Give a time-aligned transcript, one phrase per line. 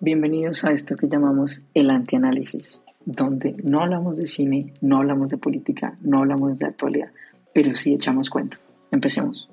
[0.00, 5.38] Bienvenidos a esto que llamamos el antianálisis, donde no hablamos de cine, no hablamos de
[5.38, 7.08] política, no hablamos de actualidad,
[7.54, 8.58] pero sí echamos cuento.
[8.90, 9.48] Empecemos.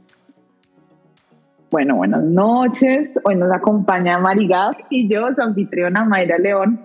[1.69, 3.19] Bueno, buenas noches.
[3.23, 6.81] Hoy nos acompaña Marigab y yo, su anfitriona Mayra León.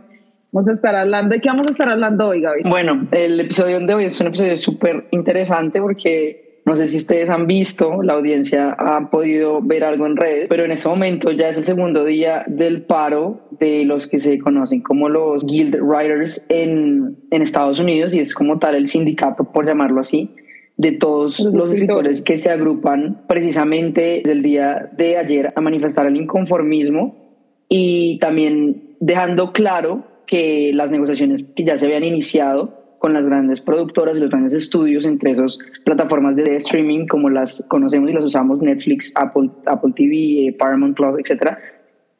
[0.53, 1.35] Vamos a estar hablando.
[1.35, 2.63] ¿De qué vamos a estar hablando hoy, Gaby?
[2.69, 7.31] Bueno, el episodio de hoy es un episodio súper interesante porque no sé si ustedes
[7.31, 11.49] han visto, la audiencia ha podido ver algo en redes, pero en este momento ya
[11.49, 16.45] es el segundo día del paro de los que se conocen como los Guild Writers
[16.49, 20.35] en, en Estados Unidos y es como tal el sindicato, por llamarlo así,
[20.77, 26.07] de todos los, escritores que se agrupan precisamente desde el día de ayer a manifestar
[26.07, 27.17] el inconformismo
[27.69, 33.61] y también dejando claro que las negociaciones que ya se habían iniciado con las grandes
[33.61, 38.25] productoras y los grandes estudios, entre esas plataformas de streaming como las conocemos y las
[38.25, 41.57] usamos, Netflix, Apple, Apple TV, eh, Paramount Plus, etc.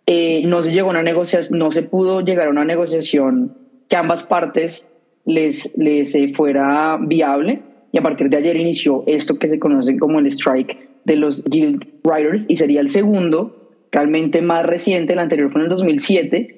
[0.07, 3.57] Eh, no se llegó a una negociación, no se pudo llegar a una negociación
[3.89, 4.89] que ambas partes
[5.25, 7.63] les, les eh, fuera viable.
[7.93, 11.45] Y a partir de ayer inició esto que se conoce como el strike de los
[11.45, 16.57] Guild Writers y sería el segundo, realmente más reciente, el anterior fue en el 2007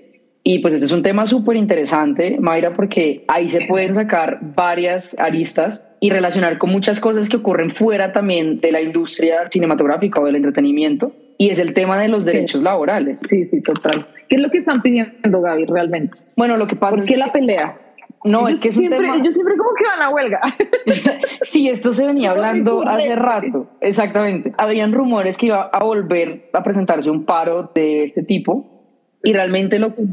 [0.51, 5.15] y pues este es un tema súper interesante, Mayra, porque ahí se pueden sacar varias
[5.19, 10.25] aristas y relacionar con muchas cosas que ocurren fuera también de la industria cinematográfica o
[10.25, 11.13] del entretenimiento.
[11.41, 13.21] Y es el tema de los derechos laborales.
[13.25, 14.09] Sí, sí, total.
[14.29, 16.19] ¿Qué es lo que están pidiendo, Gaby, realmente?
[16.37, 17.81] Bueno, lo que pasa ¿Por qué la pelea?
[18.25, 19.17] No, es que es siempre, un tema...
[19.19, 20.41] Ellos siempre como que van a huelga.
[21.43, 23.71] sí, esto se venía hablando hace rato.
[23.81, 24.53] Exactamente.
[24.59, 29.79] Habían rumores que iba a volver a presentarse un paro de este tipo y realmente
[29.79, 30.05] lo que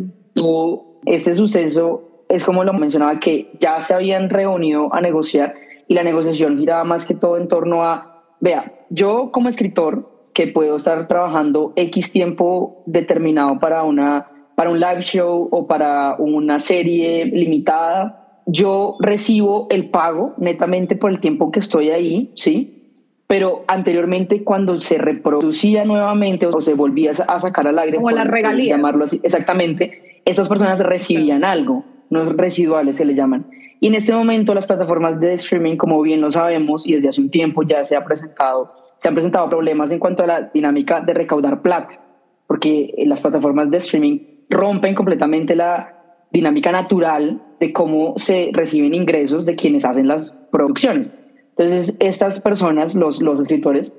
[1.05, 5.55] este suceso es como lo mencionaba, que ya se habían reunido a negociar
[5.87, 10.47] y la negociación giraba más que todo en torno a, vea, yo como escritor que
[10.47, 16.59] puedo estar trabajando X tiempo determinado para, una, para un live show o para una
[16.59, 22.91] serie limitada, yo recibo el pago netamente por el tiempo que estoy ahí, ¿sí?
[23.27, 28.27] Pero anteriormente cuando se reproducía nuevamente o se volvía a sacar al aire, como las
[28.27, 33.47] regalías, llamarlo así, exactamente, estas personas recibían algo, no residuales se le llaman.
[33.79, 37.21] Y en este momento las plataformas de streaming, como bien lo sabemos, y desde hace
[37.21, 40.99] un tiempo ya se ha presentado, se han presentado problemas en cuanto a la dinámica
[40.99, 41.99] de recaudar plata,
[42.47, 44.17] porque las plataformas de streaming
[44.49, 51.11] rompen completamente la dinámica natural de cómo se reciben ingresos de quienes hacen las producciones.
[51.49, 53.95] Entonces, estas personas, los, los escritores,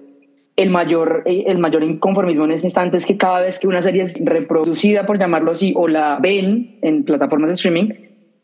[0.56, 3.82] el mayor, eh, el mayor inconformismo en ese instante es que cada vez que una
[3.82, 7.90] serie es reproducida, por llamarlo así, o la ven en plataformas de streaming,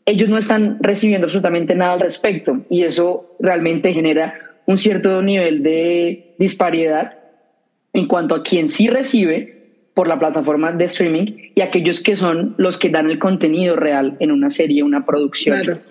[0.07, 5.63] ellos no están recibiendo absolutamente nada al respecto y eso realmente genera un cierto nivel
[5.63, 7.19] de disparidad
[7.93, 9.63] en cuanto a quien sí recibe
[9.95, 14.17] por la plataforma de streaming y aquellos que son los que dan el contenido real
[14.21, 15.83] en una serie, una producción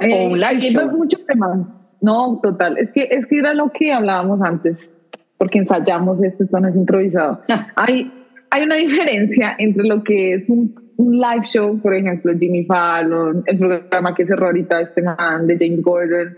[0.00, 0.90] o un live show.
[0.96, 1.86] muchos temas.
[2.00, 2.78] No, total.
[2.78, 4.94] Es que, es que era lo que hablábamos antes
[5.38, 7.40] porque ensayamos esto, esto no es improvisado.
[7.76, 8.12] hay,
[8.50, 13.56] hay una diferencia entre lo que es un, live show, por ejemplo, Jimmy Fallon, el
[13.56, 16.36] programa que cerró ahorita este man de James Gordon,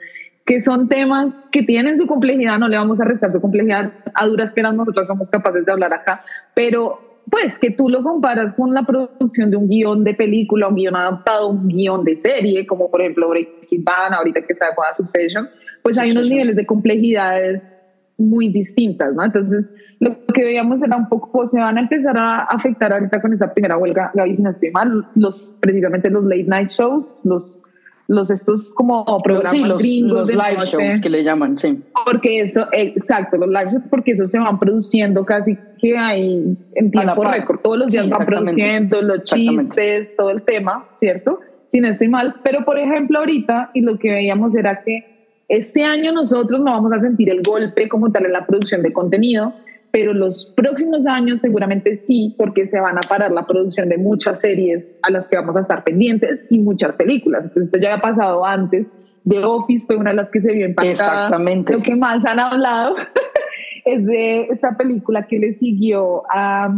[0.51, 4.27] que son temas que tienen su complejidad, no le vamos a restar su complejidad, a
[4.27, 6.25] duras penas nosotros somos capaces de hablar acá,
[6.57, 10.75] pero pues que tú lo comparas con la producción de un guion de película, un
[10.75, 14.87] guion adaptado, un guion de serie, como por ejemplo Breaking Bad, ahorita que está con
[14.93, 15.49] Succession,
[15.85, 17.73] pues hay unos niveles de complejidades
[18.19, 19.25] muy distintas, ¿no?
[19.25, 23.33] Entonces, lo que veíamos era un poco, se van a empezar a afectar ahorita con
[23.33, 27.63] esa primera huelga, Gaby, si no estoy mal, los, precisamente los late night shows, los,
[28.11, 31.81] los estos como programas sí, los, gringos los live shows que le llaman, sí.
[32.05, 36.91] Porque eso, exacto, los live shows, porque eso se van produciendo casi que hay en
[36.91, 41.39] tiempo récord, todos los días van produciendo los chistes, todo el tema, ¿cierto?
[41.71, 45.85] Si no estoy mal, pero por ejemplo ahorita, y lo que veíamos era que este
[45.85, 49.55] año nosotros no vamos a sentir el golpe como tal en la producción de contenido,
[49.93, 54.41] pero los próximos años seguramente sí, porque se van a parar la producción de muchas
[54.41, 57.45] series a las que vamos a estar pendientes y muchas películas.
[57.45, 58.87] Entonces esto ya ha pasado antes.
[59.29, 60.93] The Office fue una de las que se vio impactada.
[60.93, 61.73] Exactamente.
[61.73, 62.97] Lo que más han hablado
[63.85, 66.73] es de esta película que le siguió a...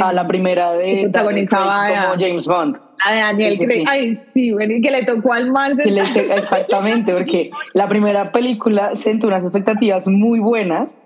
[0.00, 1.02] a la primera de...
[1.02, 2.78] protagonizaba como James Bond.
[3.04, 5.78] A Daniel, sí, ay, sí, bueno, y que le tocó al man.
[5.78, 10.98] exactamente, porque la primera película sentó unas expectativas muy buenas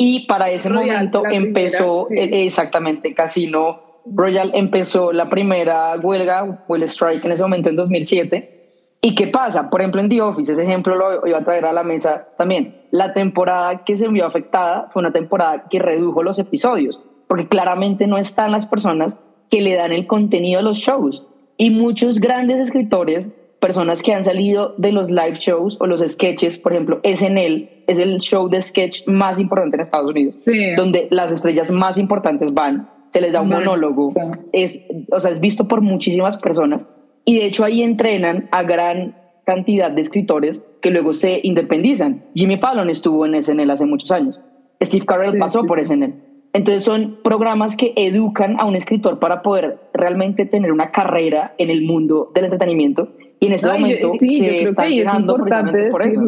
[0.00, 7.24] y para ese momento empezó, e, exactamente, Casino Royal empezó la primera huelga, el strike
[7.24, 8.54] en ese momento en 2007.
[9.00, 9.68] ¿Y qué pasa?
[9.68, 12.82] Por ejemplo, en The Office, ese ejemplo lo iba a traer a la mesa también.
[12.92, 18.06] La temporada que se vio afectada fue una temporada que redujo los episodios, porque claramente
[18.06, 19.18] no están las personas
[19.50, 21.26] que le dan el contenido a los shows.
[21.56, 26.58] Y muchos grandes escritores, personas que han salido de los live shows o los sketches,
[26.58, 30.36] por ejemplo, SNL es el show de sketch más importante en Estados Unidos,
[30.76, 34.12] donde las estrellas más importantes van, se les da un monólogo,
[34.52, 36.86] es, o sea, es visto por muchísimas personas
[37.24, 42.24] y de hecho ahí entrenan a gran cantidad de escritores que luego se independizan.
[42.34, 44.40] Jimmy Fallon estuvo en SNL hace muchos años.
[44.82, 46.14] Steve Carell pasó por SNL.
[46.52, 51.70] Entonces son programas que educan a un escritor para poder realmente tener una carrera en
[51.70, 56.20] el mundo del entretenimiento y en ese momento sí, se está quejando precisamente por eso.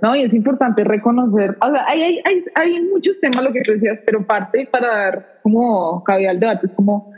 [0.00, 3.62] No, y es importante reconocer, o sea, hay, hay, hay, hay, muchos temas, lo que
[3.62, 7.10] tú decías, pero parte para dar como cabida al debate, es como,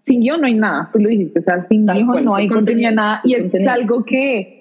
[0.00, 2.90] sin guion no hay nada, tú lo dijiste, o sea, sin guion no hay contenido
[2.90, 4.58] nada, y es algo que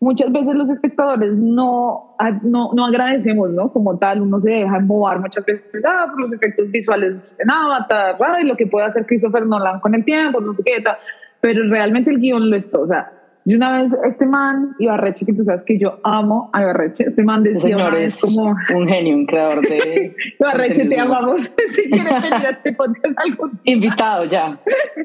[0.00, 3.72] muchas veces los espectadores no, no, no, agradecemos, ¿no?
[3.72, 8.16] Como tal, uno se deja embobar muchas veces ah, por los efectos visuales en Avatar,
[8.42, 10.96] y lo que puede hacer Christopher Nolan con el tiempo, no sé qué tal,
[11.42, 13.12] pero realmente el guion lo está, o sea,
[13.44, 17.24] y una vez este man, Ibarreche, que tú sabes que yo amo a Ibarreche, este
[17.24, 18.54] man decía Señor es como...
[18.74, 20.14] un genio, un creador de...
[20.38, 21.42] Ibarreche, te amamos.
[21.74, 24.60] si quieres venir a este podcast algún Invitado ya.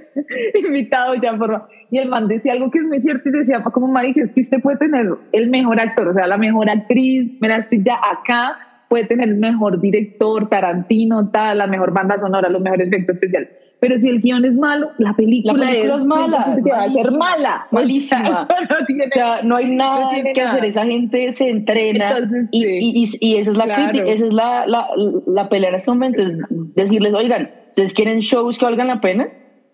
[0.68, 1.70] Invitado ya, por favor.
[1.90, 4.42] Y el man decía algo que es muy cierto y decía, como Mari, es que
[4.42, 8.58] usted puede tener el mejor actor, o sea, la mejor actriz, mira, estoy ya acá,
[8.88, 13.67] puede tener el mejor director, Tarantino, tal, la mejor banda sonora, los mejores efectos especiales
[13.80, 16.58] pero si el guion es malo, la película, es, mala.
[16.70, 17.68] va a ser mala.
[17.72, 18.48] Malísima.
[18.58, 20.66] O sea, no, hay nada que hacer.
[20.66, 22.18] Esa gente se entrena.
[22.52, 24.88] y, y, y, esa es la crítica, esa es la, la,
[25.28, 26.24] la pelea en este momento.
[26.24, 26.38] Es
[26.76, 29.30] decirles, oigan, ¿ustedes quieren shows que valgan la pena?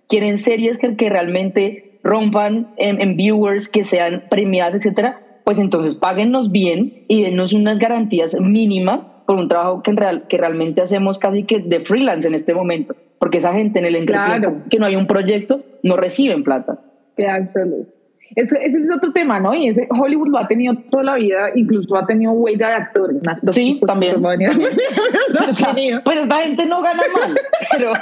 [0.10, 5.22] ¿Quieren series que, que realmente rompan en, en viewers, que sean premiadas, etcétera?
[5.46, 10.24] Pues entonces páguennos bien y denos unas garantías mínimas por un trabajo que, en real,
[10.28, 13.96] que realmente hacemos casi que de freelance en este momento porque esa gente en el
[13.96, 16.78] entretiempo que no hay un proyecto no reciben plata.
[17.26, 17.90] absoluto.
[18.36, 19.56] Ese, ese, es otro tema, ¿no?
[19.56, 23.22] Y ese Hollywood lo ha tenido toda la vida, incluso ha tenido huelga de actores.
[23.52, 24.22] Sí, también.
[26.04, 27.40] pues esta gente no gana mal,
[27.72, 27.94] pero,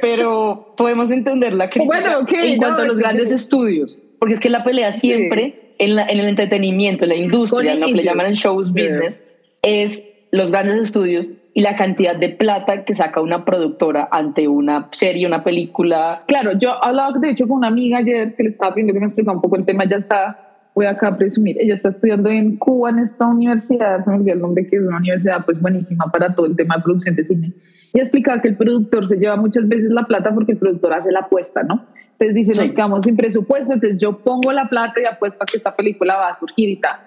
[0.00, 4.64] pero podemos entender la crítica en cuanto a los grandes estudios, porque es que la
[4.64, 8.24] pelea siempre en, la, en, el entretenimiento, en la industria, en lo que le llaman
[8.24, 9.26] el shows business,
[9.60, 14.88] es los grandes estudios y la cantidad de plata que saca una productora ante una
[14.92, 16.22] serie, una película.
[16.26, 19.06] Claro, yo hablaba de hecho con una amiga ayer que le estaba pidiendo que me
[19.06, 20.38] explicara un poco el tema, ya está,
[20.74, 24.34] voy acá a presumir, ella está estudiando en Cuba, en esta universidad, se me olvidó
[24.34, 27.24] el nombre, que es una universidad pues buenísima para todo el tema de producción de
[27.24, 27.52] cine.
[27.92, 31.10] Y explicaba que el productor se lleva muchas veces la plata porque el productor hace
[31.10, 31.86] la apuesta, ¿no?
[32.12, 35.56] Entonces dice, nos quedamos sin presupuesto, entonces yo pongo la plata y apuesto a que
[35.56, 36.98] esta película va a surgir y tal.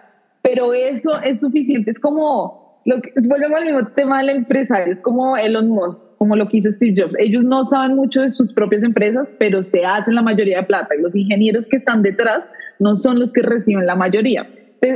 [0.42, 4.83] Pero eso es suficiente, es como lo que, volvemos al mismo tema de la empresa,
[4.83, 7.16] es como Elon Musk, como lo que hizo Steve Jobs.
[7.19, 10.95] Ellos no saben mucho de sus propias empresas, pero se hacen la mayoría de plata
[10.95, 12.50] y los ingenieros que están detrás
[12.80, 14.48] no son los que reciben la mayoría.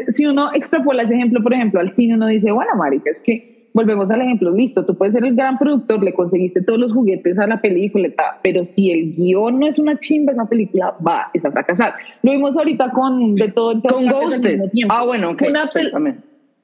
[0.09, 3.69] si uno extrapola ese ejemplo, por ejemplo, al cine, uno dice, bueno, marica, es que
[3.71, 7.37] volvemos al ejemplo, listo, tú puedes ser el gran productor, le conseguiste todos los juguetes
[7.37, 8.07] a la película,
[8.41, 11.93] pero si el guion no es una chimba, esa película va a fracasar.
[12.23, 14.45] Lo vimos ahorita con de todo el Con Ghost.
[14.89, 15.43] Ah, bueno, ok.
[15.49, 15.69] Una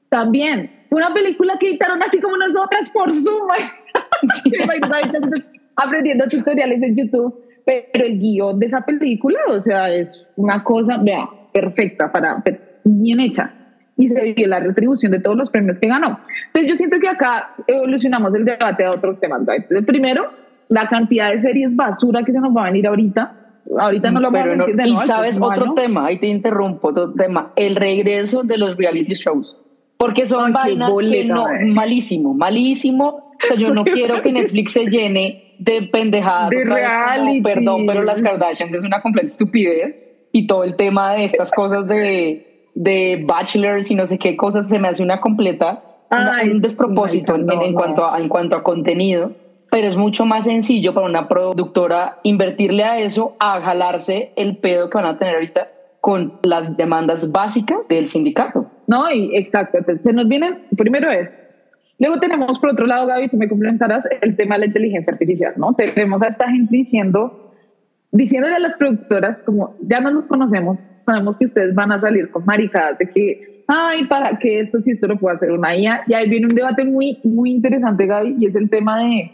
[0.09, 0.80] también.
[0.91, 3.47] Una película que editaron así como nosotras por Zoom.
[5.75, 7.43] aprendiendo tutoriales en YouTube.
[7.65, 12.43] Pero el guion de esa película, o sea, es una cosa, vea, perfecta, para,
[12.83, 13.53] bien hecha.
[13.97, 16.19] Y se vio la retribución de todos los premios que ganó.
[16.47, 19.41] Entonces yo siento que acá evolucionamos el debate a otros temas.
[19.69, 20.31] El primero,
[20.69, 23.35] la cantidad de series basura que se nos va a venir ahorita.
[23.77, 27.13] Ahorita no lo vamos a decir de Y sabes otro tema, ahí te interrumpo, otro
[27.13, 29.55] tema, el regreso de los reality shows.
[30.01, 33.35] Porque son vainas que no, malísimo, malísimo.
[33.43, 36.49] O sea, yo no quiero que Netflix se llene de pendejadas.
[36.49, 37.41] De reality.
[37.41, 39.95] perdón, pero las Kardashians es una completa estupidez.
[40.31, 44.67] Y todo el tema de estas cosas de, de bachelors y no sé qué cosas
[44.67, 45.83] se me hace una completa,
[46.51, 49.33] un despropósito en, en, cuanto a, en cuanto a contenido.
[49.69, 54.89] Pero es mucho más sencillo para una productora invertirle a eso a jalarse el pedo
[54.89, 55.67] que van a tener ahorita
[56.01, 58.60] con las demandas básicas del sindicato.
[58.91, 59.77] No, y exacto.
[60.03, 61.29] Se nos vienen, primero es,
[61.97, 65.53] luego tenemos por otro lado, Gaby, tú me complementarás el tema de la inteligencia artificial,
[65.55, 65.73] ¿no?
[65.73, 67.53] Tenemos a esta gente diciendo,
[68.11, 72.31] diciéndole a las productoras, como ya no nos conocemos, sabemos que ustedes van a salir
[72.31, 76.01] con maricadas de que, ay, para que esto, si esto lo puede hacer una IA.
[76.07, 79.31] Y ahí viene un debate muy, muy interesante, Gaby, y es el tema de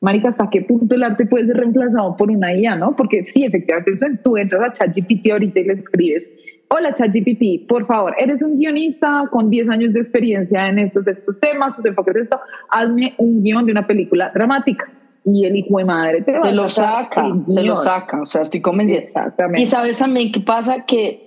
[0.00, 2.96] marica, ¿hasta qué punto el arte puede ser reemplazado por una IA, no?
[2.96, 3.92] Porque sí, efectivamente,
[4.24, 6.28] tú entras a ChatGPT ahorita y le escribes,
[6.68, 11.38] hola ChatGPT, por favor, eres un guionista con 10 años de experiencia en estos, estos
[11.40, 14.90] temas, tus enfoques de esto, hazme un guion de una película dramática.
[15.24, 19.00] y el hijo de madre te, lo saca, te lo saca, o sea, estoy convencida.
[19.00, 19.60] Exactamente.
[19.60, 21.26] Y sabes también qué pasa, que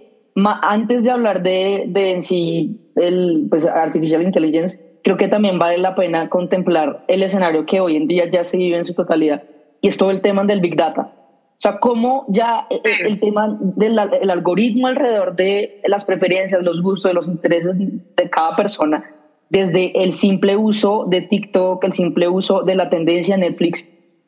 [0.61, 5.77] antes de hablar de, de en sí el pues, artificial intelligence, creo que también vale
[5.77, 9.43] la pena contemplar el escenario que hoy en día ya se vive en su totalidad
[9.81, 11.13] y es todo el tema del big data.
[11.59, 17.13] O sea, cómo ya el, tema del el algoritmo alrededor de las preferencias, los gustos,
[17.13, 19.03] los intereses de cada persona,
[19.49, 23.85] desde el simple uso de TikTok, el simple uso de la tendencia Netflix,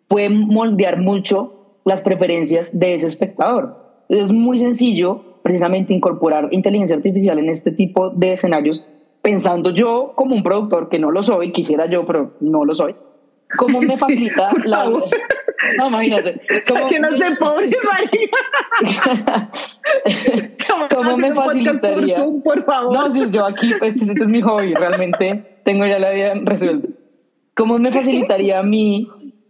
[0.10, 3.78] puede moldear mucho las preferencias de ese espectador.
[4.10, 8.86] Es muy sencillo precisamente incorporar inteligencia artificial en este tipo de escenarios,
[9.22, 12.94] pensando yo como un productor, que no lo soy, quisiera yo, pero no lo soy,
[13.58, 14.92] ¿cómo me facilita la...
[15.77, 16.41] No, imagínate.
[16.67, 19.50] ¿Cómo, que no se pobre, María.
[20.93, 22.15] ¿Cómo, me facilitaría?
[22.43, 22.93] Por, favor.
[22.93, 26.88] No, si yo aquí, este, este, es mi hobby, realmente tengo ya la vida resuelta.
[27.55, 29.08] ¿Cómo me facilitaría a mí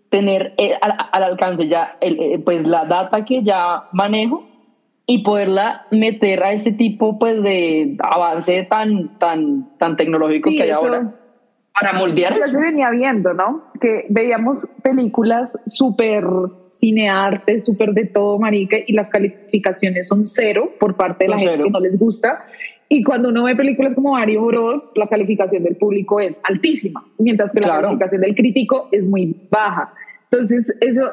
[0.09, 4.45] tener eh, al, alcance ya eh, pues la data que ya manejo
[5.05, 10.69] y poderla meter a este tipo pues de avance tan tan tan tecnológico que hay
[10.71, 11.20] ahora
[11.73, 13.63] para moldear se venía viendo, ¿no?
[13.79, 16.25] Que veíamos películas súper
[16.71, 21.63] cinearte, súper de todo, marica, y las calificaciones son cero por parte de la gente
[21.63, 22.45] que no les gusta.
[22.89, 27.53] Y cuando uno ve películas como Mario Bros, la calificación del público es altísima, mientras
[27.53, 29.93] que la calificación del crítico es muy baja.
[30.29, 31.09] Entonces, eso,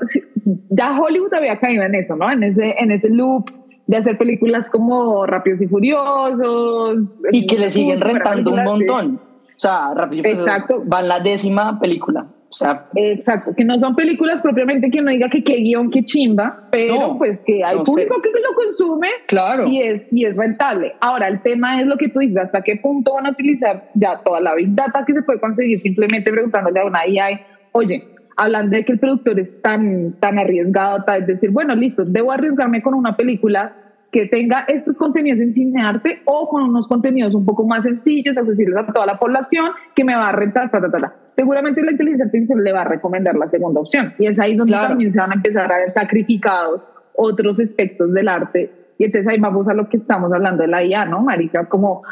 [0.70, 2.30] ya Hollywood había caído en eso, ¿no?
[2.30, 3.50] En ese, en ese loop
[3.86, 6.98] de hacer películas como Rápidos y Furiosos.
[7.32, 9.27] Y que le siguen rentando un montón.
[9.58, 10.84] O sea, Rápido Exacto.
[10.86, 12.28] va en la décima película.
[12.48, 16.04] O sea, Exacto, que no son películas propiamente que uno diga que qué guion, qué
[16.04, 19.66] chimba, pero pues que hay público que lo consume claro.
[19.66, 20.94] y, es, y es rentable.
[21.00, 24.22] Ahora, el tema es lo que tú dices, hasta qué punto van a utilizar ya
[24.24, 27.40] toda la big data que se puede conseguir simplemente preguntándole a una AI,
[27.72, 28.04] oye,
[28.36, 32.80] hablando de que el productor es tan, tan arriesgado, es decir, bueno, listo, debo arriesgarme
[32.80, 37.44] con una película que tenga estos contenidos en cine arte o con unos contenidos un
[37.44, 40.90] poco más sencillos, accesibles a toda la población, que me va a rentar, ta, ta,
[40.90, 44.14] ta, seguramente la inteligencia artificial le va a recomendar la segunda opción.
[44.18, 48.28] Y es ahí donde también se van a empezar a ver sacrificados otros aspectos del
[48.28, 48.72] arte.
[48.96, 51.68] Y entonces ahí vamos a lo que estamos hablando de la IA, ¿no, Marica?
[51.68, 52.02] Como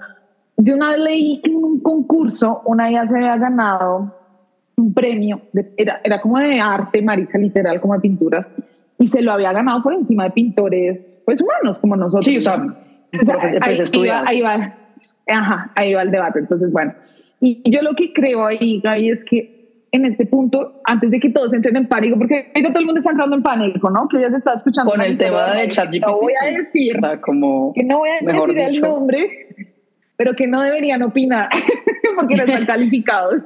[0.56, 4.14] de una vez leí que en un concurso una IA se había ganado
[4.76, 5.40] un premio,
[5.76, 8.46] era, era como de arte, Marica, literal, como de pintura
[8.98, 12.24] y se lo había ganado por encima de pintores pues humanos como nosotros.
[12.24, 12.62] Sí, o sea,
[13.12, 13.92] pues,
[14.26, 14.74] ahí, va,
[15.26, 16.40] ajá, ahí va el debate.
[16.40, 16.94] Entonces, bueno,
[17.40, 19.56] y yo lo que creo ahí, Gaby, es que
[19.92, 22.98] en este punto, antes de que todos entren en pánico, porque ahorita todo el mundo
[22.98, 24.08] está entrando en pánico, ¿no?
[24.08, 24.90] Que ya se está escuchando.
[24.90, 26.06] Con el tema de ChatGPT.
[26.06, 29.48] No voy a decir, como que no voy a decir el nombre,
[30.16, 31.48] pero que no deberían opinar
[32.16, 33.42] porque no están calificados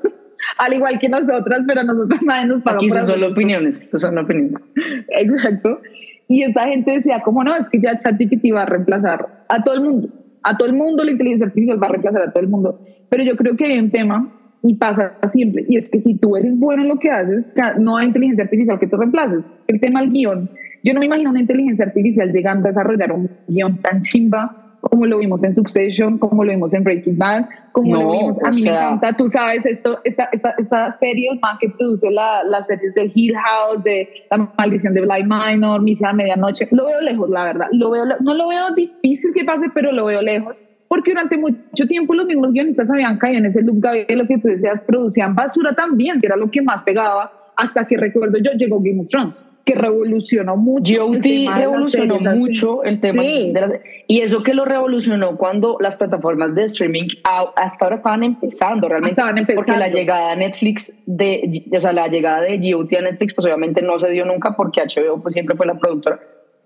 [0.59, 2.76] al igual que nosotras, pero nosotros nadie nos paga.
[2.76, 4.61] Aquí son solo opiniones, esto son opiniones.
[5.09, 5.80] Exacto.
[6.28, 7.57] Y esta gente decía, ¿cómo no?
[7.57, 10.09] Es que ya ChatGPT va a reemplazar a todo el mundo.
[10.42, 12.80] A todo el mundo la inteligencia artificial va a reemplazar a todo el mundo.
[13.09, 16.37] Pero yo creo que hay un tema y pasa siempre, y es que si tú
[16.37, 19.47] eres bueno en lo que haces, no hay inteligencia artificial que te reemplaces.
[19.66, 20.50] El tema del guion.
[20.83, 25.06] Yo no me imagino una inteligencia artificial llegando a desarrollar un guion tan chimba como
[25.06, 28.62] lo vimos en Succession, como lo vimos en Breaking Bad, como lo vimos, a mí
[28.62, 32.66] me encanta, tú sabes, esto, esta, esta, esta serie, el man que produce la, las
[32.66, 37.00] series de Hill House, de La Maldición de Bly Minor, Misa a Medianoche, lo veo
[37.00, 40.64] lejos, la verdad, lo veo, no lo veo difícil que pase, pero lo veo lejos,
[40.88, 44.38] porque durante mucho tiempo los mismos guionistas habían caído en ese loop, de lo que
[44.38, 48.52] tú decías, producían basura también, que era lo que más pegaba, hasta que recuerdo yo,
[48.52, 51.06] llegó Game of Thrones que revolucionó mucho.
[51.06, 51.24] GOT
[51.54, 53.74] revolucionó mucho el tema de las,
[54.06, 57.08] y eso que lo revolucionó cuando las plataformas de streaming
[57.54, 59.12] hasta ahora estaban empezando realmente.
[59.12, 59.64] Estaban empezando.
[59.64, 63.46] Porque la llegada a Netflix, de, o sea, la llegada de GOT a Netflix, pues
[63.46, 66.20] obviamente no se dio nunca porque HBO pues siempre fue la productora.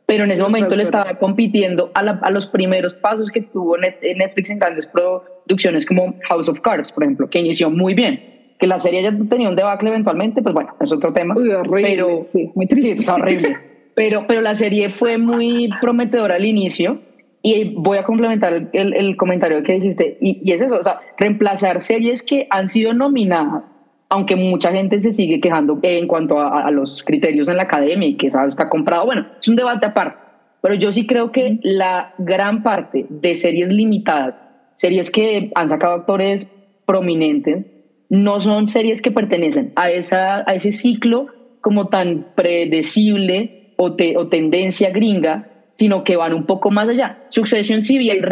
[0.06, 4.50] Pero en ese momento le estaba compitiendo a, a, los primeros pasos que tuvo Netflix
[4.50, 8.80] en grandes producciones como House of Cards, por ejemplo, que inició muy bien que la
[8.80, 11.34] serie ya tenía un debacle eventualmente, pues bueno, es otro tema.
[11.34, 13.02] horrible, pero, sí, muy triste.
[13.02, 13.58] es horrible.
[13.94, 17.00] pero, pero la serie fue muy prometedora al inicio
[17.42, 21.00] y voy a complementar el, el comentario que hiciste y, y, es eso, o sea,
[21.18, 23.70] reemplazar series que han sido nominadas,
[24.08, 28.14] aunque mucha gente se sigue quejando en cuanto a, los criterios en la academia y
[28.16, 30.24] que eso está comprado, bueno, es un debate aparte,
[30.62, 34.40] pero yo sí creo que la gran parte de series limitadas,
[34.74, 36.46] series que han sacado actores
[36.86, 37.66] prominentes,
[38.08, 41.26] no son series que pertenecen a, esa, a ese ciclo
[41.60, 47.24] como tan predecible o, o tendencia gringa, sino que van un poco más allá.
[47.28, 48.24] Succession, si bien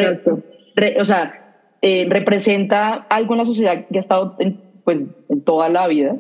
[0.99, 5.69] o sea, eh, representa algo en la sociedad que ha estado en, pues, en toda
[5.69, 6.17] la vida,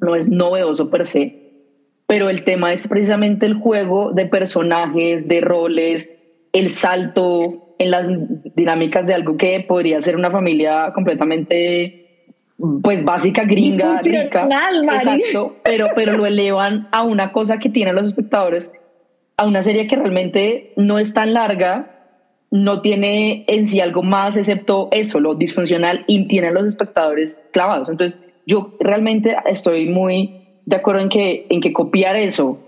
[0.00, 1.40] no es novedoso per se,
[2.06, 6.12] pero el tema es precisamente el juego de personajes, de roles,
[6.52, 8.08] el salto en las
[8.56, 11.99] dinámicas de algo que podría ser una familia completamente
[12.82, 14.48] pues básica, gringa, rica.
[14.96, 18.72] Exacto, pero, pero lo elevan a una cosa que tienen los espectadores,
[19.36, 21.96] a una serie que realmente no es tan larga,
[22.50, 27.40] no tiene en sí algo más excepto eso, lo disfuncional, y tiene a los espectadores
[27.52, 27.88] clavados.
[27.88, 32.58] Entonces, yo realmente estoy muy de acuerdo en que, en que copiar eso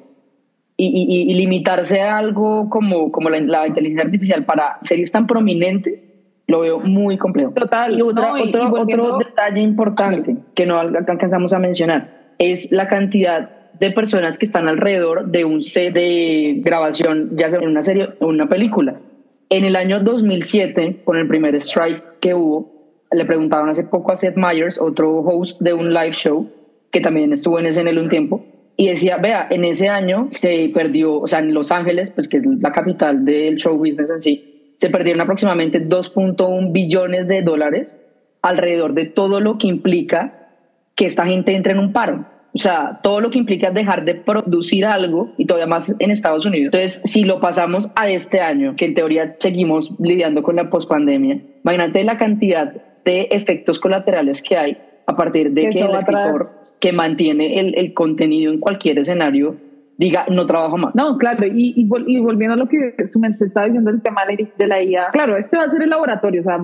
[0.76, 6.06] y, limitarse a algo como, como la, la inteligencia artificial para series tan prominentes
[6.52, 7.52] lo veo muy complejo.
[7.52, 7.98] Total.
[7.98, 8.34] Y, otro,
[8.72, 14.68] otro detalle importante que no alcanzamos a mencionar es la cantidad de personas que están
[14.68, 19.00] alrededor de un set de grabación, ya sea en una serie o una película.
[19.48, 22.70] En el año 2007, con el primer strike que hubo,
[23.10, 26.50] le preguntaron hace poco a Seth Meyers, otro host de un live show,
[26.90, 28.44] que también estuvo en SNL un tiempo,
[28.76, 32.36] y decía, vea, en ese año se perdió, o sea, en Los Ángeles, pues que
[32.36, 34.51] es la capital del show business en sí,
[34.82, 37.96] se perdieron aproximadamente 2.1 billones de dólares
[38.42, 40.48] alrededor de todo lo que implica
[40.96, 42.26] que esta gente entre en un paro.
[42.52, 46.46] O sea, todo lo que implica dejar de producir algo y todavía más en Estados
[46.46, 46.74] Unidos.
[46.74, 51.40] Entonces, si lo pasamos a este año, que en teoría seguimos lidiando con la pospandemia,
[51.62, 52.74] imagínate la cantidad
[53.04, 56.48] de efectos colaterales que hay a partir de que el escritor
[56.80, 59.58] que mantiene el, el contenido en cualquier escenario
[60.04, 60.94] diga, no trabajo más.
[60.94, 61.84] No, claro, y, y,
[62.20, 65.56] volviendo a lo que su se está diciendo, el tema de la IA, claro, este
[65.56, 66.58] va a ser el laboratorio, o sea,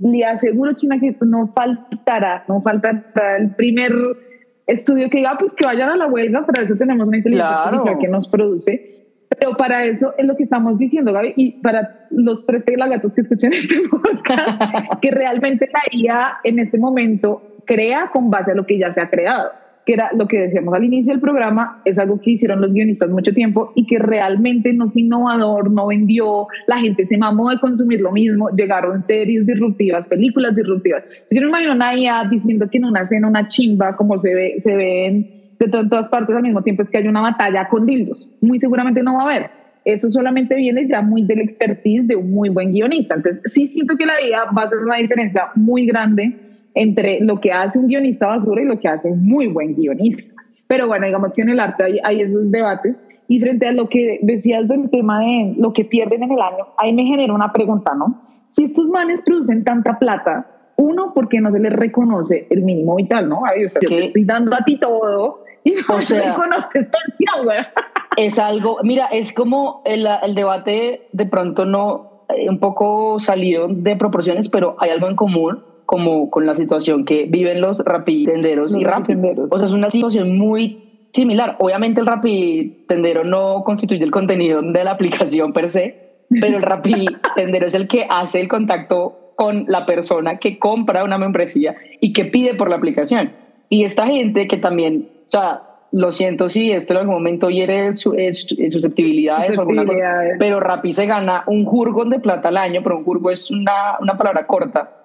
[0.00, 3.04] le aseguro, China, que no faltará, no faltará
[3.38, 3.92] el primer
[4.66, 7.98] estudio que diga, pues que vayan a la huelga, para eso tenemos una inteligencia artificial
[7.98, 12.44] que nos produce, pero para eso es lo que estamos diciendo, Gaby, y para los
[12.46, 18.30] tres gatos que escuchen este podcast, que realmente la IA en este momento crea con
[18.30, 19.50] base a lo que ya se ha creado
[19.86, 23.08] que era lo que decíamos al inicio del programa, es algo que hicieron los guionistas
[23.10, 27.58] mucho tiempo y que realmente no fue innovador, no vendió, la gente se mamó de
[27.58, 31.04] consumir lo mismo, llegaron series disruptivas, películas disruptivas.
[31.30, 34.54] Yo no imagino a nadie diciendo que en una escena una chimba, como se ve,
[34.58, 38.30] se ven de todas partes al mismo tiempo, es que hay una batalla con dildos.
[38.40, 39.50] Muy seguramente no va a haber.
[39.84, 43.14] Eso solamente viene ya muy del expertise de un muy buen guionista.
[43.14, 47.40] Entonces, sí siento que la vida va a ser una diferencia muy grande entre lo
[47.40, 50.34] que hace un guionista basura y lo que hace un muy buen guionista.
[50.66, 53.88] Pero bueno, digamos que en el arte hay, hay, esos debates y frente a lo
[53.88, 57.52] que decías del tema de lo que pierden en el año, ahí me genera una
[57.52, 58.22] pregunta, ¿no?
[58.52, 62.96] Si estos manes producen tanta plata, uno, ¿por qué no se les reconoce el mínimo
[62.96, 63.42] vital, no?
[63.44, 67.44] Ay, o sea, te estoy dando a ti todo y no o sea, reconoces pensión,
[67.44, 67.58] güey.
[68.16, 73.68] Es algo, mira, es como el, el debate de pronto no, eh, un poco salido
[73.68, 78.76] de proporciones, pero hay algo en común como con la situación que viven los rapitenderos
[78.76, 79.48] y rapenderos.
[79.50, 81.56] O sea, es una situación muy similar.
[81.58, 87.66] Obviamente el rapitendero no constituye el contenido de la aplicación per se, pero el rapitendero
[87.66, 92.24] es el que hace el contacto con la persona que compra una membresía y que
[92.24, 93.32] pide por la aplicación.
[93.68, 97.94] Y esta gente que también, o sea, lo siento si esto en algún momento hiere
[97.94, 98.14] su,
[98.68, 102.96] susceptibilidades, o alguna cosa, pero Rappi se gana un jurgón de plata al año, pero
[102.96, 104.98] un jurgo es una, una palabra corta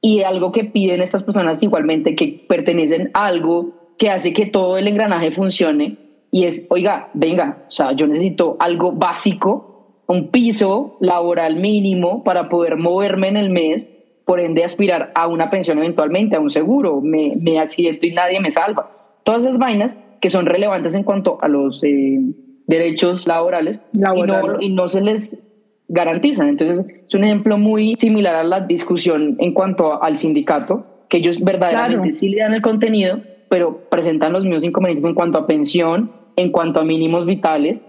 [0.00, 4.78] y algo que piden estas personas igualmente que pertenecen a algo que hace que todo
[4.78, 5.96] el engranaje funcione
[6.30, 12.48] y es, oiga, venga, o sea, yo necesito algo básico, un piso laboral mínimo para
[12.48, 13.90] poder moverme en el mes,
[14.24, 18.40] por ende aspirar a una pensión eventualmente, a un seguro, me, me accidento y nadie
[18.40, 18.90] me salva.
[19.24, 22.20] Todas esas vainas que son relevantes en cuanto a los eh,
[22.66, 24.44] derechos laborales, laborales.
[24.44, 25.42] Y, no, y no se les
[25.88, 26.48] garantizan.
[26.48, 31.42] Entonces, es un ejemplo muy similar a la discusión en cuanto al sindicato, que ellos
[31.42, 36.12] verdaderamente sí le dan el contenido, pero presentan los mismos inconvenientes en cuanto a pensión,
[36.36, 37.84] en cuanto a mínimos vitales,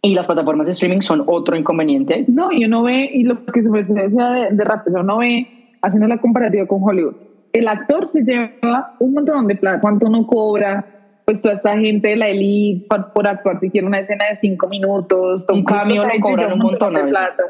[0.00, 2.24] y las plataformas de streaming son otro inconveniente.
[2.28, 6.06] No, y uno ve, y lo que se decía de, de rap, uno ve, haciendo
[6.06, 7.14] la comparativa con Hollywood,
[7.52, 10.97] el actor se lleva un montón de plata, cuánto uno cobra,
[11.28, 14.66] pues toda esta gente de la elite por, actuar si quiere una escena de cinco
[14.66, 15.44] minutos.
[15.52, 17.42] Un cambio le cobran un montón de plata.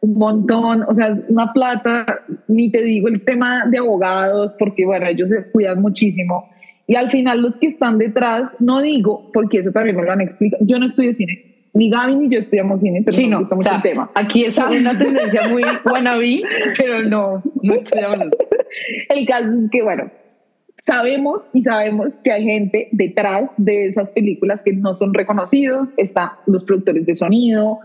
[0.00, 2.04] Un montón, o sea, una plata,
[2.46, 6.50] ni te digo el tema de abogados, porque bueno, ellos se cuidan muchísimo.
[6.86, 10.20] Y al final los que están detrás, no digo, porque eso también me lo han
[10.20, 13.62] explicado, yo no estudio cine, ni Gaby ni yo estudiamos cine, pero sí, no, o
[13.62, 14.10] sea, el tema.
[14.14, 16.42] Aquí es una tendencia muy buena vi,
[16.76, 18.18] pero no, no estudiamos.
[19.08, 20.10] el caso es que, bueno,
[20.84, 26.30] Sabemos y sabemos que hay gente detrás de esas películas que no son reconocidos, están
[26.46, 27.78] los productores de sonido,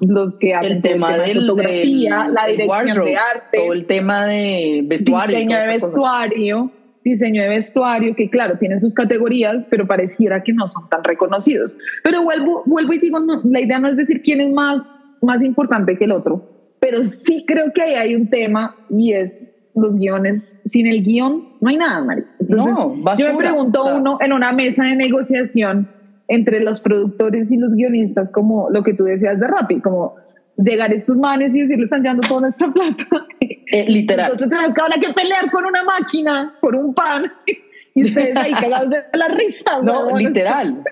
[0.00, 4.80] los que hacen el tema, de fotografía, la dirección de arte, todo el tema de
[4.86, 6.70] vestuario, diseño de vestuario.
[7.04, 11.76] diseño de vestuario, que claro, tienen sus categorías, pero pareciera que no son tan reconocidos.
[12.02, 14.80] Pero vuelvo, vuelvo y digo, la idea no es decir quién es más,
[15.20, 16.48] más importante que el otro,
[16.80, 20.62] pero sí creo que ahí hay un tema y es los guiones.
[20.64, 22.24] Sin el guion no hay nada, María.
[22.38, 25.88] Entonces, no, yo me pregunto uno en una mesa de negociación
[26.28, 30.14] entre los productores y los guionistas, como lo que tú decías de Rappi, como
[30.56, 33.06] llegar a estos manes y decirles están llevando toda nuestra plata.
[33.40, 34.26] Eh, literal.
[34.26, 37.32] Nosotros tenemos que, que pelear con una máquina por un pan
[37.94, 39.80] y ustedes ahí cagados de la risa.
[39.82, 40.82] No, literal.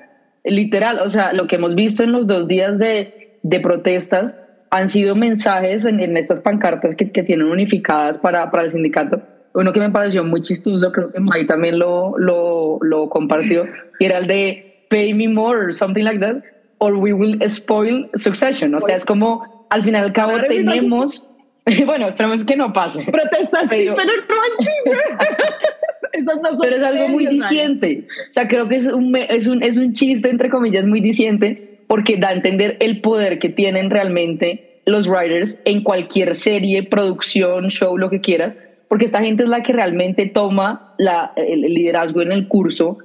[0.45, 1.01] Literal.
[1.01, 4.35] O sea, lo que hemos visto en los dos días de, de protestas
[4.71, 9.23] han sido mensajes en, en estas pancartas que, que, tienen unificadas para, para el sindicato.
[9.55, 13.67] Uno que me pareció muy chistoso, creo que May también lo, lo, lo compartió,
[13.99, 16.43] y era el de pay me more or something like that,
[16.79, 18.75] or we will spoil succession.
[18.75, 21.27] O sea, es como al final al cabo tenemos.
[21.87, 23.05] bueno, esperemos que no pase.
[23.05, 24.69] Protestas sí, pero no así.
[26.63, 28.07] pero es algo muy diciente.
[28.29, 31.68] O sea, creo que es un, es, un, es un chiste, entre comillas, muy diciente,
[31.89, 37.69] porque da a entender el poder que tienen realmente los writers en cualquier serie, producción,
[37.69, 38.55] show, lo que quieras,
[38.89, 42.99] porque esta gente es la que realmente toma la, el liderazgo en el curso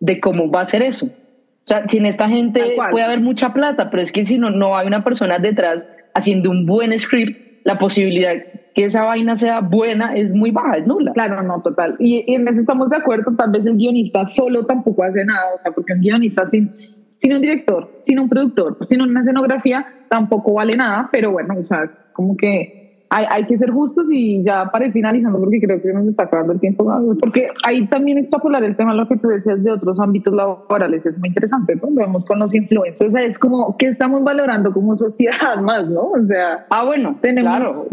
[0.00, 1.06] de cómo va a ser eso.
[1.06, 4.76] O sea, sin esta gente puede haber mucha plata, pero es que si no, no
[4.76, 8.32] hay una persona detrás haciendo un buen script, la posibilidad
[8.74, 11.12] que esa vaina sea buena es muy baja, es nula.
[11.12, 11.96] Claro, no, total.
[11.98, 15.58] Y, en eso estamos de acuerdo, tal vez el guionista solo tampoco hace nada, o
[15.58, 16.72] sea, porque un guionista sin,
[17.18, 21.62] sin un director, sin un productor, sin una escenografía, tampoco vale nada, pero bueno, o
[21.62, 22.77] sea, es como que
[23.10, 26.24] hay, hay, que ser justos y ya para ir finalizando, porque creo que nos está
[26.24, 26.84] acabando el tiempo,
[27.20, 31.18] porque ahí también extrapolar el tema, lo que tú decías de otros ámbitos laborales, es
[31.18, 31.88] muy interesante, ¿no?
[31.90, 36.10] Vemos con los influencers, o sea, es como que estamos valorando como sociedad más, ¿no?
[36.10, 37.86] O sea, ah, bueno, tenemos,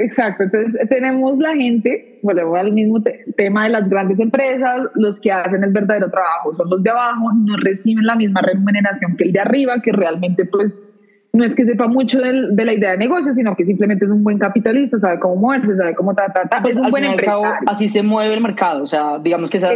[0.00, 3.02] exacto, entonces tenemos la gente, bueno, al mismo
[3.36, 7.30] tema de las grandes empresas, los que hacen el verdadero trabajo son los de abajo,
[7.34, 10.91] no reciben la misma remuneración que el de arriba, que realmente pues
[11.32, 14.22] no es que sepa mucho de la idea de negocio, sino que simplemente es un
[14.22, 17.54] buen capitalista, sabe cómo moverse, sabe cómo ta, ta, Pues es un buen empresario.
[17.66, 19.70] así se mueve el mercado, o sea, digamos que esa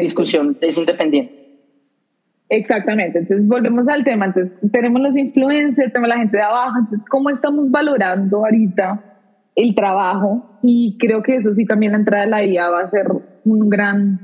[0.00, 1.38] discusión es independiente.
[2.50, 7.08] Exactamente, entonces volvemos al tema, entonces tenemos los influencers, tenemos la gente de abajo, entonces
[7.08, 9.04] cómo estamos valorando ahorita
[9.54, 12.90] el trabajo y creo que eso sí también la entrada de la IA va a
[12.90, 13.06] ser
[13.44, 14.18] un gran,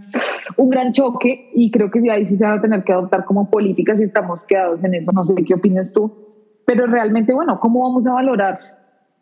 [0.57, 3.27] un gran choque y creo que sí, ahí sí se va a tener que adoptar
[3.27, 6.24] como políticas y estamos quedados en eso, no sé qué opinas tú
[6.67, 8.59] pero realmente, bueno, ¿cómo vamos a valorar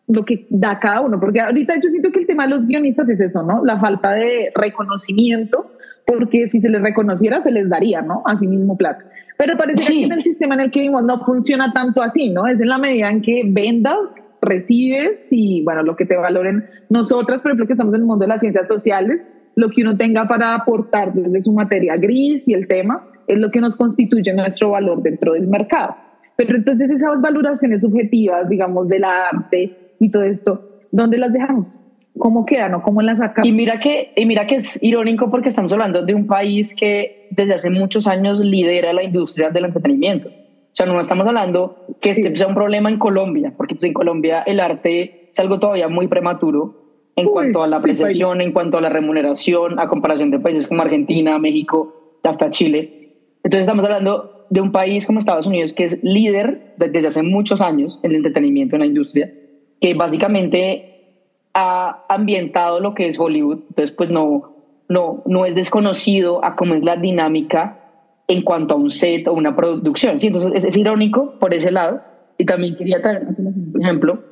[0.07, 1.19] lo que da cada uno?
[1.19, 3.65] Porque ahorita yo siento que el tema de los guionistas es eso, ¿no?
[3.65, 5.73] La falta de reconocimiento,
[6.07, 8.23] porque si se les reconociera, se les daría, ¿no?
[8.27, 9.05] Así mismo plata.
[9.39, 12.47] Pero parece que en el sistema en el que vivimos no funciona tanto así, ¿no?
[12.47, 17.41] Es en la medida en que vendas, recibes y, bueno, lo que te valoren nosotras,
[17.41, 20.27] por ejemplo, que estamos en el mundo de las ciencias sociales, lo que uno tenga
[20.27, 24.71] para aportar desde su materia gris y el tema es lo que nos constituye nuestro
[24.71, 25.95] valor dentro del mercado.
[26.37, 31.77] Pero entonces esas valoraciones subjetivas, digamos, del arte y todo esto, ¿dónde las dejamos?
[32.19, 33.49] ¿Cómo quedan o cómo las sacamos?
[33.49, 37.29] Y mira, que, y mira que es irónico porque estamos hablando de un país que
[37.31, 40.29] desde hace muchos años lidera la industria del entretenimiento.
[40.29, 43.93] O sea, no estamos hablando que este sea un problema en Colombia, porque pues, en
[43.93, 46.83] Colombia el arte es algo todavía muy prematuro
[47.15, 50.81] en cuanto a la apreciación, en cuanto a la remuneración, a comparación de países como
[50.81, 53.17] Argentina, México, hasta Chile.
[53.43, 57.63] Entonces estamos hablando de un país como Estados Unidos, que es líder desde hace muchos
[57.63, 59.33] años en el entretenimiento, en la industria,
[59.81, 61.15] que básicamente
[61.55, 64.55] ha ambientado lo que es Hollywood, entonces pues no,
[64.91, 67.81] no, no es desconocido a cómo es la dinámica
[68.29, 70.21] en cuanto a un set o una producción.
[70.21, 72.03] Sí, entonces es, irónico por ese lado.
[72.37, 74.23] Y también quería traer un ejemplo,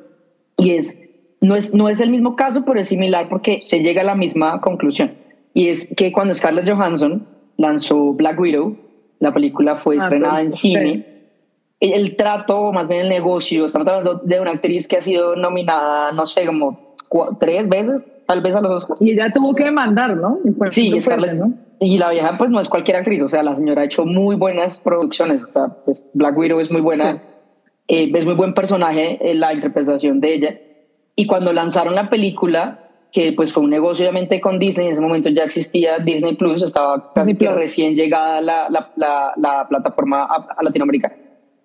[0.58, 1.00] y es
[1.40, 4.14] no, es, no es el mismo caso, pero es similar porque se llega a la
[4.14, 5.12] misma conclusión.
[5.54, 8.89] Y es que cuando Scarlett Johansson lanzó Black Widow,
[9.20, 11.06] la película fue ah, estrenada en cine.
[11.78, 16.12] El, trato, más bien el negocio, estamos hablando de una actriz que ha sido nominada,
[16.12, 16.96] no sé, como
[17.38, 19.00] tres veces, tal vez a los Oscars.
[19.00, 20.38] Y ella tuvo que demandar, ¿no?
[20.70, 21.54] sí, ¿no?
[21.78, 24.36] Y la vieja, pues no es cualquier actriz, o sea, la señora ha hecho muy
[24.36, 27.22] buenas producciones, o sea, pues Black Widow es muy buena,
[27.88, 30.60] eh, es muy buen personaje en la interpretación de ella.
[31.16, 35.02] Y cuando lanzaron la película, que pues fue un negocio obviamente con Disney, en ese
[35.02, 41.12] momento ya existía Disney Plus, estaba casi recién llegada la, la, la, plataforma a, Latinoamérica.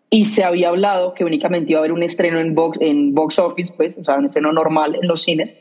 [0.10, 3.40] Y se había hablado que únicamente iba a haber un estreno en box, en box
[3.40, 5.56] office, pues, o sea, un estreno normal en los cines.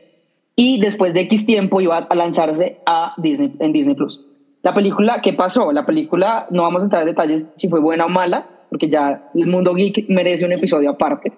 [0.55, 4.21] Y después de X tiempo iba a lanzarse a Disney, en Disney Plus.
[4.63, 5.71] La película, ¿qué pasó?
[5.71, 9.29] La película, no vamos a entrar en detalles si fue buena o mala, porque ya
[9.35, 11.33] el mundo geek merece un episodio aparte.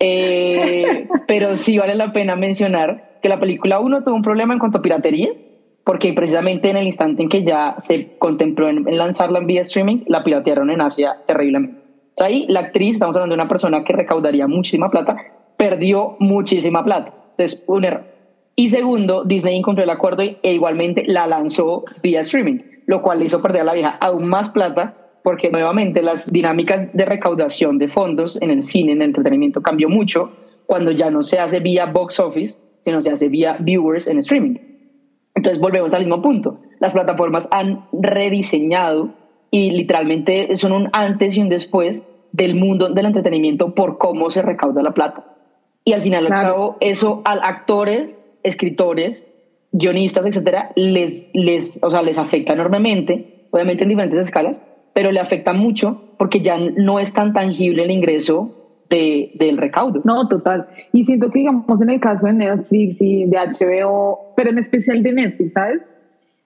[0.00, 4.58] Eh, pero sí vale la pena mencionar que la película 1 tuvo un problema en
[4.58, 5.30] cuanto a piratería,
[5.84, 10.04] porque precisamente en el instante en que ya se contempló en, lanzarla en vía streaming,
[10.06, 11.80] la piratearon en Asia terriblemente.
[12.18, 15.16] ahí la actriz, estamos hablando de una persona que recaudaría muchísima plata,
[15.56, 17.12] perdió muchísima plata.
[17.32, 18.04] Entonces, un error.
[18.56, 23.26] Y segundo, Disney incumplió el acuerdo e igualmente la lanzó vía streaming, lo cual le
[23.26, 27.88] hizo perder a la vieja aún más plata porque nuevamente las dinámicas de recaudación de
[27.88, 30.32] fondos en el cine, en el entretenimiento cambió mucho
[30.66, 34.56] cuando ya no se hace vía box office, sino se hace vía viewers en streaming.
[35.34, 36.60] Entonces volvemos al mismo punto.
[36.78, 39.10] Las plataformas han rediseñado
[39.50, 44.42] y literalmente son un antes y un después del mundo del entretenimiento por cómo se
[44.42, 45.24] recauda la plata.
[45.84, 49.26] Y al final al cabo, eso a actores, escritores,
[49.72, 55.20] guionistas, etcétera, les, les, o sea, les afecta enormemente, obviamente en diferentes escalas, pero le
[55.20, 58.56] afecta mucho porque ya no es tan tangible el ingreso
[58.90, 60.02] de, del recaudo.
[60.04, 60.68] No, total.
[60.92, 65.02] Y siento que, digamos, en el caso de Netflix y de HBO, pero en especial
[65.02, 65.88] de Netflix, ¿sabes?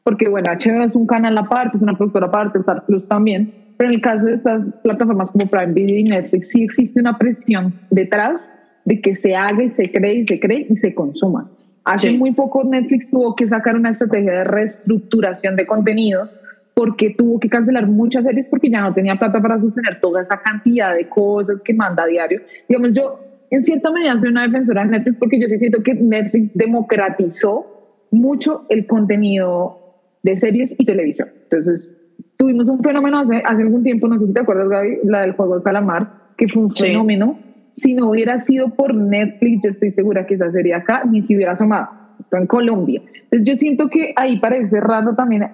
[0.05, 3.89] Porque, bueno, HBO es un canal aparte, es una productora aparte, Star Plus también, pero
[3.89, 7.75] en el caso de estas plataformas como Prime Video y Netflix, sí existe una presión
[7.91, 8.53] detrás
[8.85, 11.51] de que se haga y se cree y se cree y se consuma.
[11.85, 16.41] Hace muy poco Netflix tuvo que sacar una estrategia de reestructuración de contenidos
[16.75, 20.41] porque tuvo que cancelar muchas series porque ya no tenía plata para sostener toda esa
[20.41, 22.43] cantidad de cosas que manda a diario.
[22.69, 25.95] Digamos, yo en cierta medida soy una defensora de Netflix porque yo sí siento que
[25.95, 27.67] Netflix democratizó
[28.11, 29.79] mucho el contenido
[30.23, 31.29] de series y televisión.
[31.45, 31.97] Entonces,
[32.37, 35.33] tuvimos un fenómeno hace, hace algún tiempo, no sé si te acuerdas, Gaby, la del
[35.33, 37.39] juego de calamar, que fue un fenómeno.
[37.77, 41.37] Si no hubiera sido por Netflix, yo estoy segura que esa serie acá ni se
[41.37, 41.89] hubiera asomado.
[42.33, 43.03] en Colombia.
[43.25, 45.47] Entonces, yo siento que ahí para ir cerrando también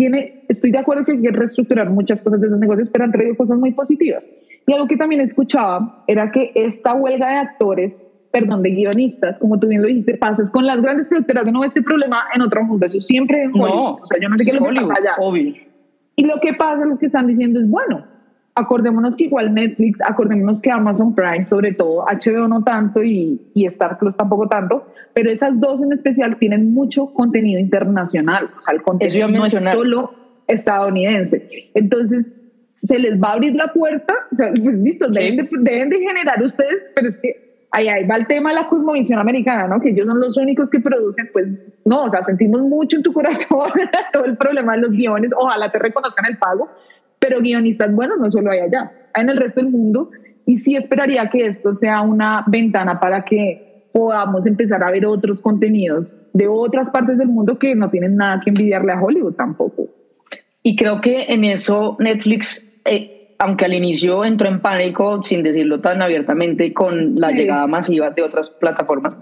[0.00, 3.12] tiene, estoy de acuerdo que hay que reestructurar muchas cosas de esos negocios, pero han
[3.12, 4.26] traído cosas muy positivas.
[4.66, 9.60] Y algo que también escuchaba era que esta huelga de actores, perdón, de guionistas, como
[9.60, 11.52] tú bien lo dijiste, pasas con las grandes productoras.
[11.52, 13.68] No este problema en otro mundo, eso siempre en Hollywood.
[13.68, 15.12] No, o sea, yo no sé qué lo que pasa allá.
[15.18, 15.54] Obvio.
[16.16, 18.06] Y lo que pasa, lo que están diciendo es, bueno,
[18.60, 23.66] acordémonos que igual Netflix, acordémonos que Amazon Prime, sobre todo, HBO no tanto y, y
[23.66, 28.50] Star Plus tampoco tanto, pero esas dos en especial tienen mucho contenido internacional.
[28.56, 30.12] O sea, el contenido no es solo
[30.46, 31.70] estadounidense.
[31.74, 32.34] Entonces,
[32.74, 35.98] se les va a abrir la puerta, o sea, pues listo, deben, de, deben de
[35.98, 39.80] generar ustedes, pero es que ahí, ahí va el tema de la cosmovisión americana, ¿no?
[39.80, 43.12] Que ellos son los únicos que producen, pues no, o sea, sentimos mucho en tu
[43.12, 43.70] corazón
[44.12, 46.70] todo el problema de los guiones, ojalá te reconozcan el pago,
[47.20, 50.10] pero guionistas bueno, no solo hay allá, hay en el resto del mundo
[50.46, 55.40] y sí esperaría que esto sea una ventana para que podamos empezar a ver otros
[55.40, 59.88] contenidos de otras partes del mundo que no tienen nada que envidiarle a Hollywood tampoco.
[60.62, 65.80] Y creo que en eso Netflix, eh, aunque al inicio entró en pánico, sin decirlo
[65.80, 69.16] tan abiertamente, con la llegada masiva de otras plataformas,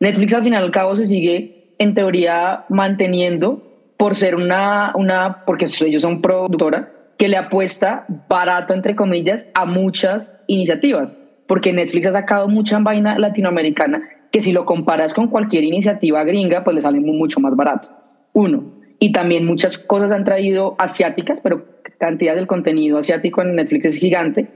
[0.00, 3.62] Netflix al final y al cabo se sigue en teoría manteniendo
[3.96, 9.66] por ser una, una porque ellos son productora, que le apuesta barato, entre comillas, a
[9.66, 11.14] muchas iniciativas,
[11.46, 16.64] porque Netflix ha sacado mucha vaina latinoamericana que si lo comparas con cualquier iniciativa gringa,
[16.64, 17.88] pues le sale mucho más barato.
[18.32, 18.74] Uno.
[18.98, 21.66] Y también muchas cosas han traído asiáticas, pero
[21.98, 24.48] cantidad del contenido asiático en Netflix es gigante.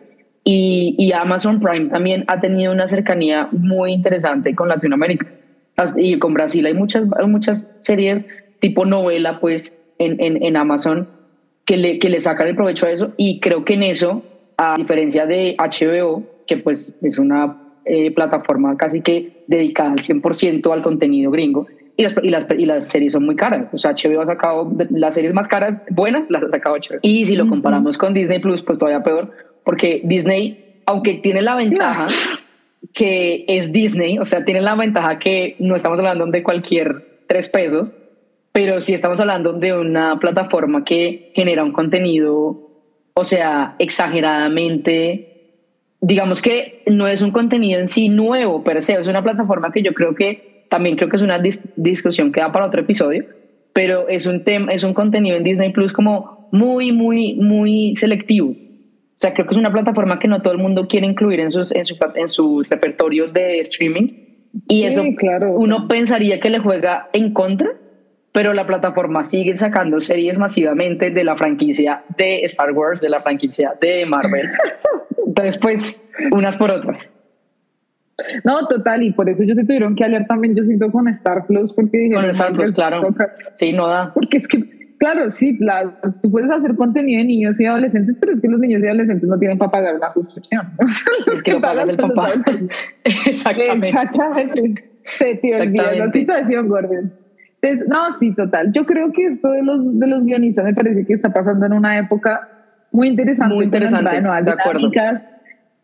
[0.42, 5.27] Y, y Amazon Prime también ha tenido una cercanía muy interesante con Latinoamérica.
[5.97, 8.27] Y con Brasil hay muchas, muchas series
[8.59, 11.17] tipo novela, pues, en, en, en Amazon
[11.68, 14.22] que le, que le sacan el provecho a eso y creo que en eso,
[14.57, 20.72] a diferencia de HBO, que pues es una eh, plataforma casi que dedicada al 100%
[20.72, 23.68] al contenido gringo, y las, y, las, y las series son muy caras.
[23.74, 27.00] O sea, HBO ha sacado las series más caras, buenas, las ha sacado HBO.
[27.02, 29.31] Y si lo comparamos con Disney Plus, pues todavía peor,
[29.62, 32.07] porque Disney, aunque tiene la ventaja
[32.94, 37.50] que es Disney, o sea, tiene la ventaja que no estamos hablando de cualquier tres
[37.50, 37.94] pesos,
[38.59, 42.73] pero si estamos hablando de una plataforma que genera un contenido,
[43.14, 45.61] o sea, exageradamente,
[46.01, 49.94] digamos que no es un contenido en sí nuevo, pero es una plataforma que yo
[49.94, 51.40] creo que también creo que es una
[51.77, 53.27] discusión que da para otro episodio,
[53.73, 58.49] pero es un tema, es un contenido en Disney Plus como muy, muy, muy selectivo.
[58.51, 61.53] O sea, creo que es una plataforma que no todo el mundo quiere incluir en,
[61.53, 64.09] sus, en, su, en su repertorio de streaming.
[64.66, 65.55] Y eso claro.
[65.55, 67.68] uno pensaría que le juega en contra,
[68.38, 73.20] pero la plataforma sigue sacando series masivamente de la franquicia de Star Wars, de la
[73.20, 74.48] franquicia de Marvel.
[75.27, 77.12] Entonces, pues, unas por otras.
[78.44, 81.48] No, total, y por eso ellos se tuvieron que aliar también, yo siento, con Star
[81.48, 83.12] Plus, porque Con Star Plus, claro.
[83.57, 84.14] Sí, no da.
[84.14, 85.59] Porque es que, claro, sí,
[86.22, 89.29] tú puedes hacer contenido de niños y adolescentes, pero es que los niños y adolescentes
[89.29, 90.64] no tienen para pagar una suscripción.
[91.35, 92.29] es que, lo pagas el papá.
[93.27, 93.88] Exactamente.
[93.88, 94.90] Exactamente.
[95.18, 97.28] Se te olvida la situación, Gordon.
[97.62, 98.73] No, sí, total.
[98.73, 101.73] Yo creo que esto de los, de los guionistas me parece que está pasando en
[101.73, 102.49] una época
[102.92, 103.55] muy interesante.
[103.55, 104.90] Muy interesante, de, de acuerdo.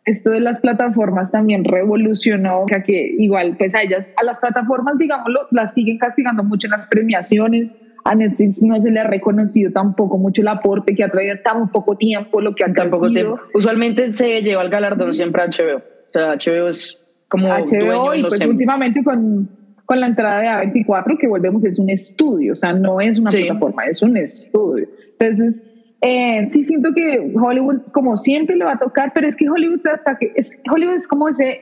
[0.07, 4.99] Esto de las plataformas también revolucionó, que, que igual, pues a ellas, a las plataformas,
[4.99, 7.81] digámoslo, las siguen castigando mucho en las premiaciones.
[8.05, 11.71] A Netflix no se le ha reconocido tampoco mucho el aporte que ha traído tan
[11.71, 13.41] poco tiempo, lo que ha tan poco tiempo.
[13.55, 15.79] Usualmente se lleva el galardón siempre a HBO.
[15.79, 19.49] O sea, HBO es como HBO y pues últimamente con
[19.87, 23.31] con la entrada de A24, que volvemos, es un estudio, o sea, no es una
[23.31, 24.89] plataforma, es un estudio.
[25.19, 25.63] Entonces,
[26.01, 29.87] eh, sí siento que Hollywood, como siempre, le va a tocar, pero es que Hollywood
[29.87, 31.61] hasta que, es, Hollywood es como ese,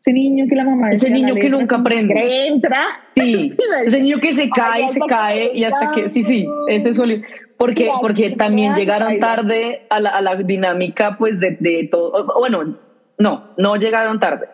[0.00, 0.92] ese niño que la mamá...
[0.92, 2.46] Ese niño que nunca aprende.
[2.46, 2.82] Entra.
[3.14, 6.98] Sí, ese niño que se cae, se cae y hasta que, sí, sí, ese es
[6.98, 7.24] Hollywood.
[7.58, 12.32] Porque, porque también llegaron tarde a la, a la dinámica, pues, de, de todo.
[12.38, 12.78] Bueno,
[13.18, 14.46] no, no llegaron tarde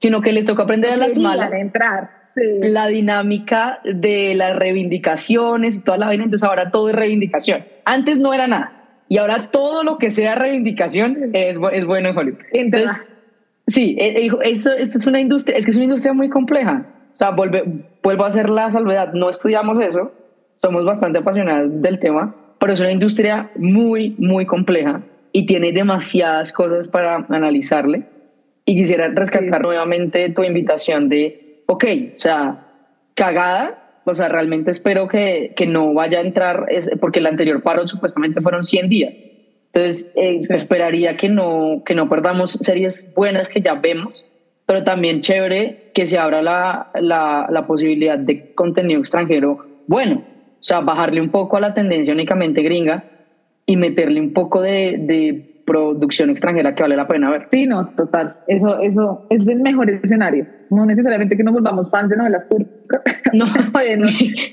[0.00, 2.22] sino que les tocó aprender a las malas entrar,
[2.62, 7.64] la dinámica de las reivindicaciones y toda la vaina, entonces ahora todo es reivindicación.
[7.84, 12.16] Antes no era nada y ahora todo lo que sea reivindicación es, es bueno en
[12.16, 12.40] Hollywood.
[12.52, 13.02] Entonces,
[13.66, 16.86] sí, e, e, eso, eso, es una industria, es que es una industria muy compleja.
[17.12, 17.64] O sea, vuelve,
[18.02, 20.12] vuelvo a hacer la salvedad, no estudiamos eso,
[20.56, 26.52] somos bastante apasionados del tema, pero es una industria muy, muy compleja y tiene demasiadas
[26.52, 28.04] cosas para analizarle
[28.70, 32.68] y quisiera rescatar nuevamente tu invitación de, ok, o sea,
[33.14, 36.68] cagada, o sea, realmente espero que, que no vaya a entrar,
[37.00, 39.20] porque el anterior paro supuestamente fueron 100 días.
[39.72, 44.24] Entonces, eh, esperaría que no, que no perdamos series buenas que ya vemos,
[44.66, 50.22] pero también chévere que se abra la, la, la posibilidad de contenido extranjero bueno.
[50.60, 53.02] O sea, bajarle un poco a la tendencia únicamente gringa
[53.66, 57.46] y meterle un poco de, de producción extranjera que vale la pena ver.
[57.52, 58.34] Sí, no, total.
[58.48, 60.46] Eso, eso es el mejor escenario.
[60.68, 63.00] No necesariamente que nos volvamos fans de novelas turcas.
[63.32, 63.44] No,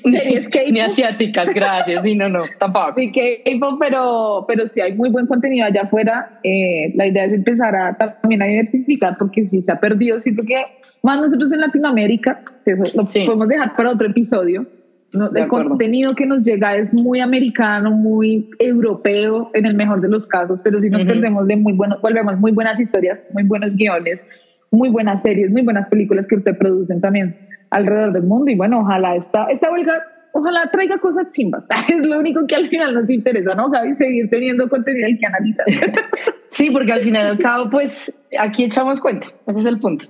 [0.05, 2.03] ni, ni, asiáticas, gracias.
[2.03, 2.93] Sí, no, no, tampoco.
[2.95, 6.39] Sí, K-pop, pero, pero si hay muy buen contenido allá afuera.
[6.43, 10.43] Eh, la idea es empezar a también a diversificar porque si se ha perdido, siento
[10.43, 10.63] que
[11.01, 14.67] más nosotros en Latinoamérica, eso lo podemos dejar para otro episodio
[15.13, 20.25] el contenido que nos llega es muy americano, muy europeo en el mejor de los
[20.25, 24.27] casos, pero si nos perdemos de muy buenos, volvemos muy buenas historias, muy buenos guiones,
[24.71, 27.37] muy buenas series, muy buenas películas que se producen también
[27.69, 32.19] alrededor del mundo y bueno, ojalá esta, esta huelga, ojalá traiga cosas chimbas, es lo
[32.19, 33.95] único que al final nos interesa, ¿no, Gaby?
[33.95, 35.65] Seguir teniendo contenido que analizar.
[36.49, 40.05] sí, porque al final al cabo, pues aquí echamos cuenta, ese es el punto.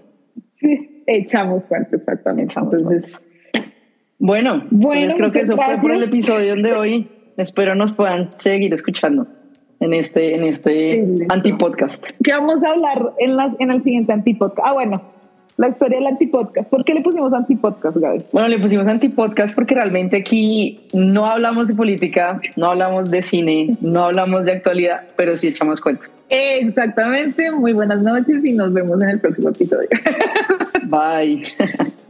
[0.55, 2.55] Sí, echamos cuenta, exactamente.
[2.57, 3.21] Entonces...
[4.19, 7.08] Bueno, bueno creo que eso fue por el episodio de hoy.
[7.38, 9.27] Espero nos puedan seguir escuchando
[9.80, 12.06] en este, en este antipodcast.
[12.23, 14.67] ¿Qué vamos a hablar en, la, en el siguiente antipodcast?
[14.67, 15.01] Ah, bueno,
[15.58, 16.69] la historia del antipodcast.
[16.69, 18.23] ¿Por qué le pusimos antipodcast, Gaby?
[18.32, 23.77] Bueno, le pusimos antipodcast porque realmente aquí no hablamos de política, no hablamos de cine,
[23.82, 26.06] no hablamos de actualidad, pero sí echamos cuenta.
[26.30, 27.51] Exactamente.
[27.51, 29.89] Muy buenas noches y nos vemos en el próximo episodio.
[30.86, 31.43] Bye.